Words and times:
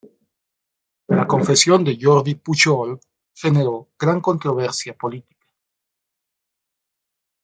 La 1.09 1.27
confesión 1.27 1.83
de 1.83 1.95
Jordi 2.01 2.33
Pujol 2.33 2.99
generó 3.35 3.89
gran 3.99 4.19
controversia 4.19 4.97
política. 4.97 5.45